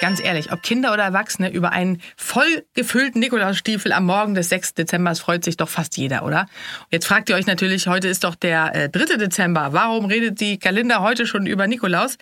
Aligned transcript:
Ganz 0.00 0.20
ehrlich, 0.20 0.52
ob 0.52 0.62
Kinder 0.62 0.92
oder 0.92 1.02
Erwachsene 1.02 1.50
über 1.50 1.72
einen 1.72 2.00
voll 2.16 2.64
gefüllten 2.74 3.18
Nikolausstiefel 3.18 3.92
am 3.92 4.06
Morgen 4.06 4.34
des 4.34 4.48
6. 4.48 4.74
Dezember 4.74 5.14
freut 5.16 5.44
sich 5.44 5.56
doch 5.56 5.68
fast 5.68 5.96
jeder, 5.96 6.24
oder? 6.24 6.46
Jetzt 6.90 7.06
fragt 7.06 7.28
ihr 7.30 7.34
euch 7.34 7.46
natürlich, 7.46 7.88
heute 7.88 8.06
ist 8.06 8.22
doch 8.22 8.36
der 8.36 8.74
äh, 8.76 8.88
3. 8.88 9.16
Dezember. 9.16 9.72
Warum 9.72 10.04
redet 10.04 10.40
die 10.40 10.58
Kalender 10.58 11.00
heute 11.00 11.26
schon 11.26 11.46
über 11.46 11.66
Nikolaus? 11.66 12.16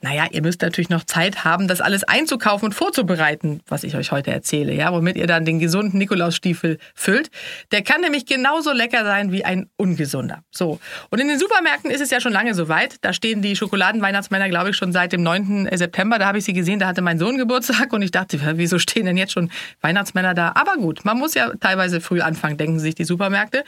Naja, 0.00 0.26
ihr 0.30 0.42
müsst 0.42 0.62
natürlich 0.62 0.90
noch 0.90 1.02
Zeit 1.02 1.44
haben, 1.44 1.66
das 1.66 1.80
alles 1.80 2.04
einzukaufen 2.04 2.66
und 2.66 2.72
vorzubereiten, 2.72 3.62
was 3.66 3.82
ich 3.82 3.96
euch 3.96 4.12
heute 4.12 4.30
erzähle, 4.30 4.72
ja, 4.72 4.92
womit 4.92 5.16
ihr 5.16 5.26
dann 5.26 5.44
den 5.44 5.58
gesunden 5.58 5.98
Nikolausstiefel 5.98 6.78
füllt. 6.94 7.32
Der 7.72 7.82
kann 7.82 8.02
nämlich 8.02 8.24
genauso 8.24 8.70
lecker 8.70 9.04
sein 9.04 9.32
wie 9.32 9.44
ein 9.44 9.68
ungesunder. 9.76 10.44
So. 10.52 10.78
Und 11.10 11.18
in 11.18 11.26
den 11.26 11.40
Supermärkten 11.40 11.90
ist 11.90 12.00
es 12.00 12.10
ja 12.10 12.20
schon 12.20 12.32
lange 12.32 12.54
soweit. 12.54 12.94
Da 13.00 13.12
stehen 13.12 13.42
die 13.42 13.56
Schokoladenweihnachtsmänner, 13.56 14.48
glaube 14.48 14.70
ich, 14.70 14.76
schon 14.76 14.92
seit 14.92 15.12
dem 15.12 15.24
9. 15.24 15.68
September. 15.72 16.20
Da 16.20 16.26
habe 16.26 16.38
ich 16.38 16.44
sie 16.44 16.52
gesehen, 16.52 16.78
da 16.78 16.86
hatte 16.86 17.02
mein 17.02 17.18
Sohn 17.18 17.36
Geburtstag 17.36 17.92
und 17.92 18.02
ich 18.02 18.12
dachte, 18.12 18.38
wieso 18.56 18.78
stehen 18.78 19.04
denn 19.04 19.16
jetzt 19.16 19.32
schon 19.32 19.50
Weihnachtsmänner 19.80 20.34
da? 20.34 20.52
Aber 20.54 20.76
gut, 20.76 21.04
man 21.04 21.18
muss 21.18 21.34
ja 21.34 21.50
teilweise 21.58 22.00
früh 22.00 22.20
anfangen, 22.20 22.56
denken 22.56 22.78
sich 22.78 22.94
die 22.94 23.04
Supermärkte. 23.04 23.64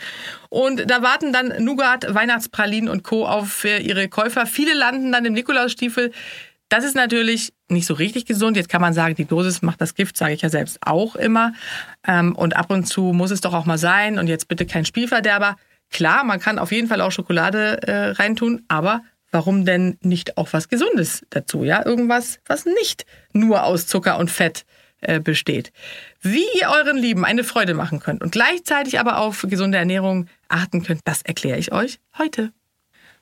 Und 0.49 0.89
da 0.89 1.03
warten 1.03 1.33
dann 1.33 1.53
Nougat, 1.59 2.15
Weihnachtspralinen 2.15 2.89
und 2.89 3.03
Co. 3.03 3.27
auf 3.27 3.65
äh, 3.65 3.79
ihre 3.79 4.09
Käufer. 4.09 4.47
Viele 4.47 4.75
landen 4.75 5.11
dann 5.11 5.25
im 5.25 5.33
Nikolausstiefel 5.33 6.13
das 6.71 6.85
ist 6.85 6.95
natürlich 6.95 7.53
nicht 7.69 7.87
so 7.87 7.95
richtig 7.95 8.27
gesund. 8.27 8.57
Jetzt 8.57 8.69
kann 8.69 8.81
man 8.81 8.95
sagen, 8.95 9.17
die 9.17 9.25
Dosis 9.25 9.61
macht 9.61 9.81
das 9.81 9.95
Gift, 9.95 10.17
sage 10.17 10.35
ich 10.35 10.43
ja 10.43 10.49
selbst 10.49 10.79
auch 10.83 11.17
immer. 11.17 11.53
Ähm, 12.07 12.35
und 12.37 12.57
ab 12.57 12.71
und 12.71 12.87
zu 12.87 13.13
muss 13.13 13.33
es 13.33 13.41
doch 13.41 13.55
auch 13.55 13.67
mal 13.67 13.79
sein. 13.79 14.19
Und 14.19 14.29
jetzt 14.29 14.49
bitte 14.49 14.67
kein 14.67 14.85
Spielverderber. 14.85 15.57
Klar, 15.91 16.23
man 16.23 16.39
kann 16.39 16.61
auf 16.61 16.71
jeden 16.71 16.87
Fall 16.87 17.01
auch 17.01 17.11
Schokolade 17.11 17.83
äh, 17.83 18.11
reintun, 18.11 18.63
aber 18.69 19.03
warum 19.33 19.65
denn 19.65 19.99
nicht 20.03 20.39
auch 20.39 20.53
was 20.53 20.69
Gesundes 20.69 21.27
dazu? 21.31 21.65
Ja, 21.65 21.85
irgendwas, 21.85 22.39
was 22.47 22.65
nicht 22.65 23.05
nur 23.33 23.65
aus 23.65 23.89
Zucker 23.89 24.19
und 24.19 24.31
Fett 24.31 24.65
äh, 25.01 25.19
besteht. 25.19 25.73
Wie 26.21 26.47
ihr 26.61 26.69
euren 26.71 26.97
Lieben 26.97 27.25
eine 27.25 27.43
Freude 27.43 27.75
machen 27.75 27.99
könnt 27.99 28.23
und 28.23 28.31
gleichzeitig 28.31 29.01
aber 29.01 29.19
auf 29.19 29.45
gesunde 29.49 29.79
Ernährung 29.79 30.27
achten 30.49 30.85
könnt, 30.85 31.01
das 31.05 31.23
erkläre 31.23 31.59
ich 31.59 31.73
euch 31.73 31.99
heute. 32.17 32.53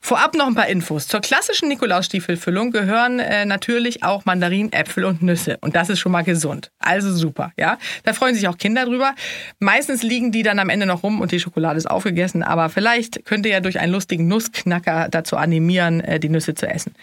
Vorab 0.01 0.35
noch 0.35 0.47
ein 0.47 0.55
paar 0.55 0.69
Infos. 0.69 1.09
Zur 1.09 1.21
klassischen 1.21 1.69
Nikolausstiefelfüllung 1.69 2.71
gehören 2.71 3.19
äh, 3.19 3.45
natürlich 3.45 4.05
auch 4.05 4.25
Mandarinen, 4.25 4.73
Äpfel 4.73 5.05
und 5.05 5.23
Nüsse. 5.23 5.59
Und 5.61 5.75
das 5.75 5.91
ist 5.91 5.99
schon 5.99 6.13
mal 6.13 6.23
gesund. 6.23 6.71
Also 6.79 7.13
super, 7.13 7.53
ja. 7.59 7.79
Da 8.05 8.13
freuen 8.13 8.35
sich 8.35 8.47
auch 8.49 8.57
Kinder 8.57 8.87
drüber. 8.87 9.15
Meistens 9.59 10.03
liegen 10.03 10.31
die 10.31 10.43
dann 10.43 10.61
am 10.61 10.71
Ende 10.71 10.87
noch 10.87 11.03
rum 11.03 11.21
und 11.21 11.33
die 11.33 11.41
Schokolade 11.41 11.77
ist 11.77 11.91
aufgegessen. 11.91 12.43
Aber 12.43 12.69
vielleicht 12.69 13.25
könnt 13.27 13.45
ihr 13.45 13.53
ja 13.53 13.61
durch 13.61 13.81
einen 13.81 13.93
lustigen 13.93 14.29
Nussknacker 14.29 15.09
dazu 15.11 15.37
animieren, 15.37 16.01
äh, 16.01 16.21
die 16.21 16.29
Nüsse 16.29 16.55
zu 16.55 16.67
essen. 16.69 16.95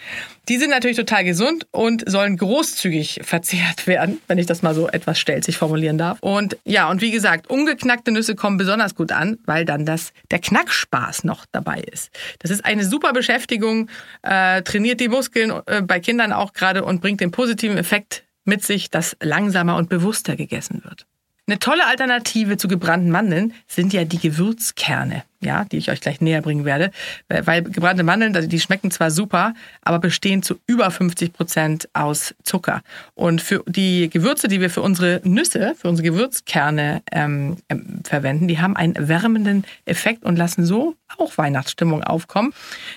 Die 0.48 0.56
sind 0.56 0.70
natürlich 0.70 0.96
total 0.96 1.24
gesund 1.24 1.66
und 1.72 2.02
sollen 2.08 2.36
großzügig 2.36 3.20
verzehrt 3.24 3.86
werden, 3.86 4.20
wenn 4.26 4.38
ich 4.38 4.46
das 4.46 4.62
mal 4.62 4.74
so 4.74 4.88
etwas 4.88 5.18
stelzig 5.18 5.58
formulieren 5.58 5.98
darf. 5.98 6.18
Und 6.22 6.56
ja, 6.64 6.88
und 6.90 7.02
wie 7.02 7.10
gesagt, 7.10 7.48
ungeknackte 7.48 8.10
Nüsse 8.10 8.34
kommen 8.34 8.56
besonders 8.56 8.94
gut 8.94 9.12
an, 9.12 9.38
weil 9.44 9.64
dann 9.64 9.84
das, 9.84 10.12
der 10.30 10.38
Knackspaß 10.38 11.24
noch 11.24 11.44
dabei 11.52 11.80
ist. 11.80 12.10
Das 12.38 12.50
ist 12.50 12.64
eine 12.64 12.85
super 12.86 13.12
Beschäftigung, 13.12 13.88
äh, 14.22 14.62
trainiert 14.62 15.00
die 15.00 15.08
Muskeln 15.08 15.52
äh, 15.66 15.82
bei 15.82 16.00
Kindern 16.00 16.32
auch 16.32 16.52
gerade 16.52 16.84
und 16.84 17.00
bringt 17.00 17.20
den 17.20 17.30
positiven 17.30 17.76
Effekt 17.76 18.24
mit 18.44 18.64
sich, 18.64 18.90
dass 18.90 19.16
langsamer 19.20 19.76
und 19.76 19.88
bewusster 19.88 20.36
gegessen 20.36 20.82
wird. 20.84 21.06
Eine 21.48 21.58
tolle 21.58 21.86
Alternative 21.86 22.56
zu 22.56 22.66
gebrannten 22.66 23.10
Mandeln 23.10 23.54
sind 23.66 23.92
ja 23.92 24.04
die 24.04 24.18
Gewürzkerne 24.18 25.22
ja, 25.40 25.64
die 25.64 25.78
ich 25.78 25.90
euch 25.90 26.00
gleich 26.00 26.20
näher 26.20 26.42
bringen 26.42 26.64
werde. 26.64 26.90
Weil 27.28 27.62
gebrannte 27.62 28.02
Mandeln, 28.02 28.48
die 28.48 28.60
schmecken 28.60 28.90
zwar 28.90 29.10
super, 29.10 29.54
aber 29.82 29.98
bestehen 29.98 30.42
zu 30.42 30.56
über 30.66 30.90
50 30.90 31.32
Prozent 31.32 31.88
aus 31.92 32.34
Zucker. 32.42 32.82
Und 33.14 33.42
für 33.42 33.62
die 33.66 34.08
Gewürze, 34.10 34.48
die 34.48 34.60
wir 34.60 34.70
für 34.70 34.82
unsere 34.82 35.20
Nüsse, 35.24 35.74
für 35.76 35.88
unsere 35.88 36.08
Gewürzkerne 36.08 37.02
ähm, 37.12 37.56
ähm, 37.68 38.00
verwenden, 38.04 38.48
die 38.48 38.60
haben 38.60 38.76
einen 38.76 39.08
wärmenden 39.08 39.64
Effekt 39.84 40.24
und 40.24 40.36
lassen 40.36 40.64
so 40.64 40.96
auch 41.18 41.38
Weihnachtsstimmung 41.38 42.02
aufkommen. 42.02 42.52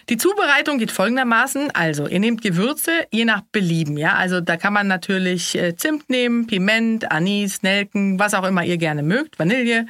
Die 0.09 0.17
Zubereitung 0.17 0.77
geht 0.79 0.91
folgendermaßen. 0.91 1.71
Also, 1.71 2.07
ihr 2.07 2.19
nehmt 2.19 2.41
Gewürze 2.41 2.91
je 3.11 3.25
nach 3.25 3.41
Belieben, 3.51 3.97
ja. 3.97 4.15
Also, 4.15 4.41
da 4.41 4.57
kann 4.57 4.73
man 4.73 4.87
natürlich 4.87 5.55
äh, 5.55 5.75
Zimt 5.75 6.09
nehmen, 6.09 6.47
Piment, 6.47 7.11
Anis, 7.11 7.61
Nelken, 7.61 8.19
was 8.19 8.33
auch 8.33 8.45
immer 8.45 8.63
ihr 8.63 8.77
gerne 8.77 9.03
mögt, 9.03 9.39
Vanille. 9.39 9.85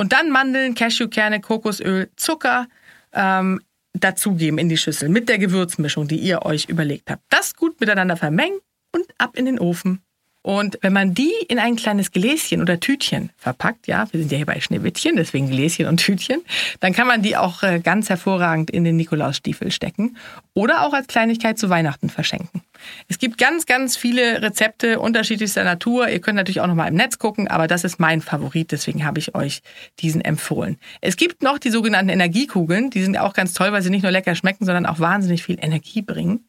Und 0.00 0.14
dann 0.14 0.30
Mandeln, 0.30 0.74
Cashewkerne, 0.74 1.42
Kokosöl, 1.42 2.08
Zucker 2.16 2.68
ähm, 3.12 3.60
dazugeben 3.92 4.56
in 4.56 4.70
die 4.70 4.78
Schüssel 4.78 5.10
mit 5.10 5.28
der 5.28 5.36
Gewürzmischung, 5.36 6.08
die 6.08 6.16
ihr 6.16 6.46
euch 6.46 6.70
überlegt 6.70 7.10
habt. 7.10 7.22
Das 7.28 7.54
gut 7.54 7.78
miteinander 7.82 8.16
vermengen 8.16 8.60
und 8.94 9.04
ab 9.18 9.36
in 9.36 9.44
den 9.44 9.58
Ofen. 9.58 10.00
Und 10.42 10.78
wenn 10.80 10.94
man 10.94 11.12
die 11.12 11.32
in 11.48 11.58
ein 11.58 11.76
kleines 11.76 12.12
Gläschen 12.12 12.62
oder 12.62 12.80
Tütchen 12.80 13.30
verpackt, 13.36 13.86
ja, 13.86 14.06
wir 14.10 14.20
sind 14.20 14.32
ja 14.32 14.38
hier 14.38 14.46
bei 14.46 14.58
Schneewittchen, 14.58 15.16
deswegen 15.16 15.50
Gläschen 15.50 15.86
und 15.86 15.98
Tütchen, 15.98 16.40
dann 16.80 16.94
kann 16.94 17.06
man 17.06 17.20
die 17.20 17.36
auch 17.36 17.62
äh, 17.62 17.80
ganz 17.80 18.08
hervorragend 18.08 18.70
in 18.70 18.84
den 18.84 18.96
Nikolausstiefel 18.96 19.70
stecken 19.70 20.16
oder 20.54 20.86
auch 20.86 20.94
als 20.94 21.08
Kleinigkeit 21.08 21.58
zu 21.58 21.68
Weihnachten 21.68 22.08
verschenken. 22.08 22.62
Es 23.08 23.18
gibt 23.18 23.36
ganz, 23.36 23.66
ganz 23.66 23.98
viele 23.98 24.40
Rezepte 24.40 25.00
unterschiedlichster 25.00 25.64
Natur. 25.64 26.08
Ihr 26.08 26.20
könnt 26.20 26.36
natürlich 26.36 26.62
auch 26.62 26.66
noch 26.66 26.74
mal 26.74 26.88
im 26.88 26.94
Netz 26.94 27.18
gucken, 27.18 27.48
aber 27.48 27.66
das 27.66 27.84
ist 27.84 28.00
mein 28.00 28.22
Favorit, 28.22 28.72
deswegen 28.72 29.04
habe 29.04 29.18
ich 29.18 29.34
euch 29.34 29.60
diesen 29.98 30.22
empfohlen. 30.22 30.78
Es 31.02 31.16
gibt 31.16 31.42
noch 31.42 31.58
die 31.58 31.70
sogenannten 31.70 32.08
Energiekugeln, 32.08 32.88
die 32.88 33.02
sind 33.02 33.18
auch 33.18 33.34
ganz 33.34 33.52
toll, 33.52 33.72
weil 33.72 33.82
sie 33.82 33.90
nicht 33.90 34.02
nur 34.02 34.12
lecker 34.12 34.34
schmecken, 34.34 34.64
sondern 34.64 34.86
auch 34.86 35.00
wahnsinnig 35.00 35.42
viel 35.42 35.58
Energie 35.60 36.00
bringen. 36.00 36.46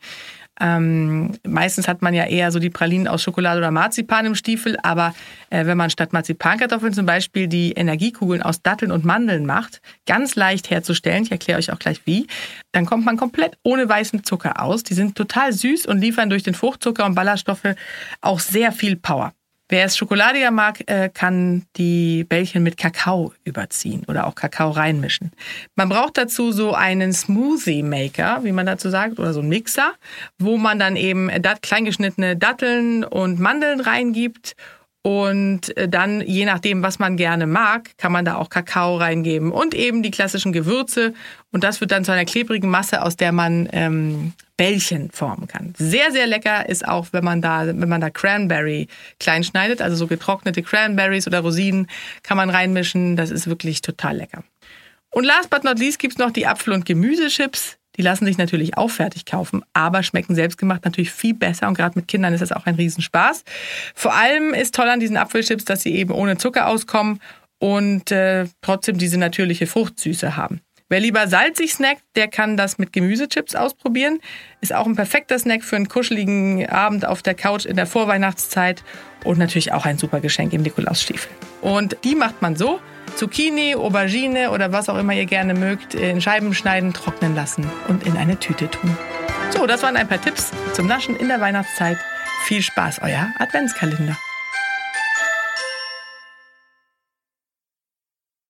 Ähm, 0.61 1.31
meistens 1.45 1.87
hat 1.87 2.03
man 2.03 2.13
ja 2.13 2.25
eher 2.25 2.51
so 2.51 2.59
die 2.59 2.69
Pralinen 2.69 3.07
aus 3.07 3.23
Schokolade 3.23 3.57
oder 3.57 3.71
Marzipan 3.71 4.27
im 4.27 4.35
Stiefel, 4.35 4.77
aber 4.83 5.15
äh, 5.49 5.65
wenn 5.65 5.77
man 5.77 5.89
statt 5.89 6.13
Marzipankartoffeln 6.13 6.93
zum 6.93 7.07
Beispiel 7.07 7.47
die 7.47 7.71
Energiekugeln 7.71 8.43
aus 8.43 8.61
Datteln 8.61 8.91
und 8.91 9.03
Mandeln 9.03 9.47
macht, 9.47 9.81
ganz 10.05 10.35
leicht 10.35 10.69
herzustellen, 10.69 11.23
ich 11.23 11.31
erkläre 11.31 11.57
euch 11.57 11.71
auch 11.71 11.79
gleich 11.79 12.01
wie, 12.05 12.27
dann 12.73 12.85
kommt 12.85 13.05
man 13.05 13.17
komplett 13.17 13.57
ohne 13.63 13.89
weißen 13.89 14.23
Zucker 14.23 14.61
aus. 14.61 14.83
Die 14.83 14.93
sind 14.93 15.15
total 15.15 15.51
süß 15.51 15.87
und 15.87 15.99
liefern 15.99 16.29
durch 16.29 16.43
den 16.43 16.53
Fruchtzucker 16.53 17.05
und 17.05 17.15
Ballaststoffe 17.15 17.75
auch 18.21 18.39
sehr 18.39 18.71
viel 18.71 18.95
Power. 18.95 19.33
Wer 19.71 19.85
es 19.85 19.95
schokoladiger 19.95 20.51
mag, 20.51 20.83
äh, 20.87 21.07
kann 21.07 21.65
die 21.77 22.25
Bällchen 22.25 22.61
mit 22.61 22.75
Kakao 22.75 23.33
überziehen 23.45 24.03
oder 24.09 24.27
auch 24.27 24.35
Kakao 24.35 24.69
reinmischen. 24.69 25.31
Man 25.75 25.87
braucht 25.87 26.17
dazu 26.17 26.51
so 26.51 26.73
einen 26.73 27.13
Smoothie 27.13 27.81
Maker, 27.81 28.41
wie 28.43 28.51
man 28.51 28.65
dazu 28.65 28.89
sagt, 28.89 29.17
oder 29.17 29.31
so 29.31 29.39
einen 29.39 29.47
Mixer, 29.47 29.93
wo 30.37 30.57
man 30.57 30.77
dann 30.77 30.97
eben 30.97 31.29
kleingeschnittene 31.61 32.35
Datteln 32.35 33.05
und 33.05 33.39
Mandeln 33.39 33.79
reingibt 33.79 34.57
und 35.03 35.75
äh, 35.77 35.89
dann, 35.89 36.21
je 36.21 36.45
nachdem, 36.45 36.83
was 36.83 36.99
man 36.99 37.17
gerne 37.17 37.47
mag, 37.47 37.97
kann 37.97 38.11
man 38.11 38.23
da 38.23 38.35
auch 38.35 38.49
Kakao 38.49 38.97
reingeben 38.97 39.51
und 39.51 39.73
eben 39.73 40.03
die 40.03 40.11
klassischen 40.11 40.53
Gewürze. 40.53 41.13
Und 41.51 41.63
das 41.63 41.81
wird 41.81 41.91
dann 41.91 42.05
zu 42.05 42.11
einer 42.11 42.25
klebrigen 42.25 42.69
Masse, 42.69 43.01
aus 43.01 43.17
der 43.17 43.31
man 43.31 43.67
ähm, 43.71 44.33
Bällchen 44.57 45.09
formen 45.09 45.47
kann. 45.47 45.73
Sehr, 45.75 46.11
sehr 46.11 46.27
lecker 46.27 46.69
ist 46.69 46.87
auch, 46.87 47.07
wenn 47.11 47.23
man 47.23 47.41
da, 47.41 47.65
wenn 47.65 47.89
man 47.89 47.99
da 47.99 48.11
Cranberry 48.11 48.87
klein 49.19 49.43
schneidet, 49.43 49.81
also 49.81 49.95
so 49.95 50.05
getrocknete 50.05 50.61
Cranberries 50.61 51.25
oder 51.25 51.39
Rosinen 51.39 51.87
kann 52.21 52.37
man 52.37 52.51
reinmischen. 52.51 53.15
Das 53.15 53.31
ist 53.31 53.47
wirklich 53.47 53.81
total 53.81 54.17
lecker. 54.17 54.43
Und 55.09 55.23
last 55.23 55.49
but 55.49 55.63
not 55.63 55.79
least 55.79 55.97
gibt's 55.97 56.19
noch 56.19 56.31
die 56.31 56.45
Apfel- 56.45 56.73
und 56.73 56.85
Gemüsechips. 56.85 57.77
Die 57.97 58.01
lassen 58.01 58.25
sich 58.25 58.37
natürlich 58.37 58.77
auch 58.77 58.89
fertig 58.89 59.25
kaufen, 59.25 59.63
aber 59.73 60.03
schmecken 60.03 60.35
selbstgemacht 60.35 60.85
natürlich 60.85 61.11
viel 61.11 61.33
besser 61.33 61.67
und 61.67 61.73
gerade 61.73 61.97
mit 61.99 62.07
Kindern 62.07 62.33
ist 62.33 62.41
das 62.41 62.51
auch 62.51 62.65
ein 62.65 62.75
Riesenspaß. 62.75 63.43
Vor 63.95 64.15
allem 64.15 64.53
ist 64.53 64.75
toll 64.75 64.89
an 64.89 64.99
diesen 64.99 65.17
Apfelchips, 65.17 65.65
dass 65.65 65.81
sie 65.81 65.93
eben 65.95 66.13
ohne 66.13 66.37
Zucker 66.37 66.67
auskommen 66.67 67.19
und 67.59 68.11
äh, 68.11 68.47
trotzdem 68.61 68.97
diese 68.97 69.17
natürliche 69.17 69.67
Fruchtsüße 69.67 70.35
haben. 70.35 70.61
Wer 70.91 70.99
lieber 70.99 71.25
salzig 71.29 71.71
snackt, 71.71 72.03
der 72.17 72.27
kann 72.27 72.57
das 72.57 72.77
mit 72.77 72.91
Gemüsechips 72.91 73.55
ausprobieren. 73.55 74.19
Ist 74.59 74.75
auch 74.75 74.85
ein 74.85 74.97
perfekter 74.97 75.39
Snack 75.39 75.63
für 75.63 75.77
einen 75.77 75.87
kuscheligen 75.87 76.67
Abend 76.67 77.05
auf 77.05 77.21
der 77.21 77.33
Couch 77.33 77.65
in 77.65 77.77
der 77.77 77.85
Vorweihnachtszeit 77.85 78.83
und 79.23 79.39
natürlich 79.39 79.71
auch 79.71 79.85
ein 79.85 79.97
super 79.97 80.19
Geschenk 80.19 80.51
im 80.51 80.63
Nikolausstiefel. 80.63 81.31
Und 81.61 81.95
die 82.03 82.13
macht 82.13 82.41
man 82.41 82.57
so, 82.57 82.81
Zucchini, 83.15 83.73
Aubergine 83.73 84.51
oder 84.51 84.73
was 84.73 84.89
auch 84.89 84.97
immer 84.97 85.13
ihr 85.13 85.27
gerne 85.27 85.53
mögt, 85.53 85.95
in 85.95 86.19
Scheiben 86.19 86.53
schneiden, 86.53 86.91
trocknen 86.91 87.35
lassen 87.35 87.65
und 87.87 88.05
in 88.05 88.17
eine 88.17 88.37
Tüte 88.37 88.69
tun. 88.69 88.97
So, 89.51 89.67
das 89.67 89.83
waren 89.83 89.95
ein 89.95 90.09
paar 90.09 90.21
Tipps 90.21 90.51
zum 90.73 90.87
Naschen 90.87 91.15
in 91.15 91.29
der 91.29 91.39
Weihnachtszeit. 91.39 91.99
Viel 92.47 92.61
Spaß, 92.61 92.99
euer 93.01 93.29
Adventskalender. 93.39 94.17